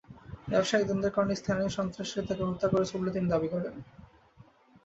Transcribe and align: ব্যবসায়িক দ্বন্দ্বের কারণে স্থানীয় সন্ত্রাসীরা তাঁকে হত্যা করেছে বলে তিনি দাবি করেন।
ব্যবসায়িক 0.47 0.85
দ্বন্দ্বের 0.87 1.15
কারণে 1.15 1.33
স্থানীয় 1.35 1.69
সন্ত্রাসীরা 1.69 2.23
তাঁকে 2.27 2.43
হত্যা 2.49 2.67
করেছে 2.67 2.93
বলে 2.97 3.11
তিনি 3.11 3.27
দাবি 3.29 3.47
করেন। 3.53 3.75